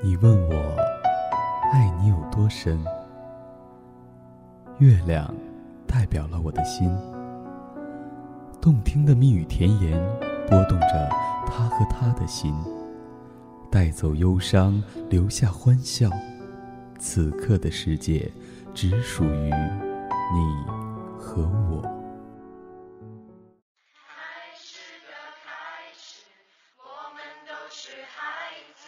[0.00, 0.76] 你问我
[1.72, 2.84] 爱你有多深？
[4.78, 5.34] 月亮
[5.88, 6.88] 代表了我的心，
[8.60, 10.00] 动听的蜜语甜言
[10.48, 11.08] 拨动着
[11.46, 12.54] 他和她的心，
[13.72, 14.80] 带走忧伤，
[15.10, 16.08] 留下欢笑。
[17.00, 18.30] 此刻的世界
[18.72, 20.64] 只属于你
[21.18, 21.82] 和我。
[23.92, 25.10] 开始的
[25.44, 25.50] 开
[25.92, 26.22] 始，
[26.76, 28.87] 我们都是孩子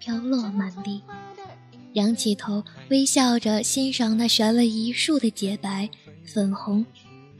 [0.00, 1.00] 飘落满地。
[1.92, 5.88] 仰起头，微笑着欣赏那悬了一树的洁白
[6.24, 6.84] 粉红，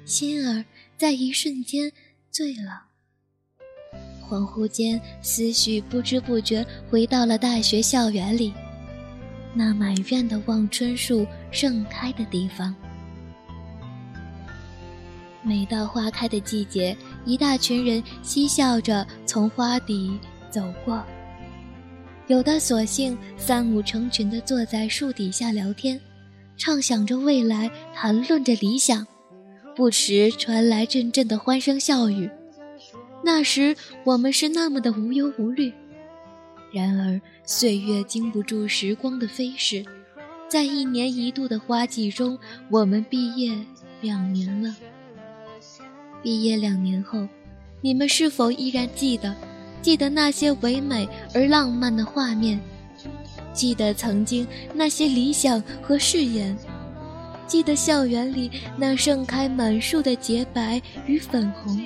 [0.05, 0.64] 心儿
[0.97, 1.91] 在一瞬间
[2.31, 2.84] 醉了。
[4.28, 8.53] 恍惚间，思绪不知不觉回到了大学校园里，
[9.55, 12.75] 那满院的望春树盛开的地方。
[15.42, 20.19] 每到花开的季节，一大群人嬉笑着从花底
[20.50, 21.03] 走过。
[22.31, 26.00] 有的索性三五成群地坐在树底下聊天，
[26.56, 29.05] 畅想着未来，谈论着理想。
[29.75, 32.31] 不时传来阵阵的欢声笑语。
[33.25, 35.72] 那时我们是那么的无忧无虑。
[36.72, 39.84] 然而岁月经不住时光的飞逝，
[40.48, 42.39] 在一年一度的花季中，
[42.70, 43.59] 我们毕业
[44.00, 44.77] 两年了。
[46.22, 47.27] 毕业两年后，
[47.81, 49.34] 你们是否依然记得？
[49.83, 52.61] 记得那些唯美而浪漫的画面，
[53.53, 56.56] 记得曾经那些理想和誓言，
[57.47, 61.81] 记得校园里那盛开满树的洁白与粉红。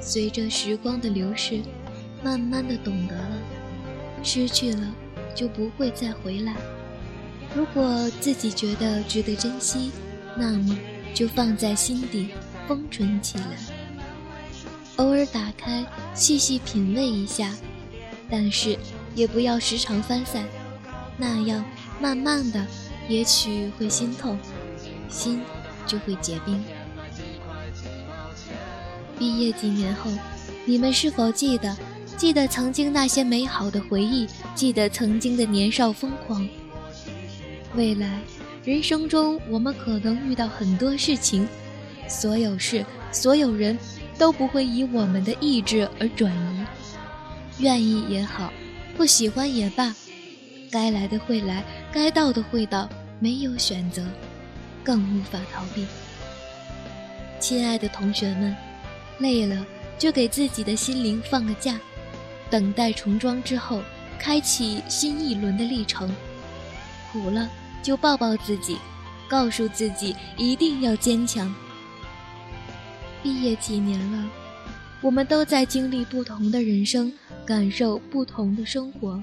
[0.00, 1.60] 随着时光的流逝，
[2.22, 3.36] 慢慢的懂得了，
[4.22, 4.94] 失去了
[5.34, 6.54] 就不会再回来。
[7.54, 9.90] 如果自己觉得值得珍惜，
[10.36, 10.76] 那么。
[11.12, 12.28] 就放在心底，
[12.68, 13.44] 封存起来。
[15.00, 15.82] 偶尔打开，
[16.14, 17.50] 细细品味一下，
[18.28, 18.78] 但是
[19.14, 20.44] 也不要时常翻散，
[21.16, 21.64] 那样
[21.98, 22.66] 慢慢的，
[23.08, 24.38] 也许会心痛，
[25.08, 25.40] 心
[25.86, 26.62] 就会结冰。
[29.18, 30.10] 毕业几年后，
[30.66, 31.74] 你们是否记得？
[32.18, 36.46] 记得曾经那些美好的回忆，记得曾经的年少疯狂。
[37.74, 38.20] 未来。
[38.62, 41.48] 人生中，我们可能遇到很多事情，
[42.06, 43.76] 所有事、所有人
[44.20, 46.66] 都不会以我们的意志而转移。
[47.58, 48.52] 愿意也好，
[48.94, 49.94] 不喜欢也罢，
[50.70, 52.86] 该来的会来，该到的会到，
[53.18, 54.04] 没有选择，
[54.84, 55.86] 更无法逃避。
[57.38, 58.54] 亲爱的同学们，
[59.20, 59.64] 累了
[59.98, 61.80] 就给自己的心灵放个假，
[62.50, 63.80] 等待重装之后，
[64.18, 66.14] 开启新一轮的历程。
[67.10, 67.48] 苦了。
[67.82, 68.76] 就抱抱自己，
[69.26, 71.50] 告诉自己一定要坚强。
[73.22, 74.30] 毕业几年了，
[75.00, 77.12] 我们都在经历不同的人生，
[77.44, 79.22] 感受不同的生活，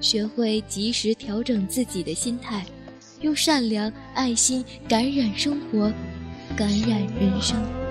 [0.00, 2.64] 学会及时调整自己的心态，
[3.20, 5.90] 用善良、爱心感染生活，
[6.56, 7.83] 感染人生。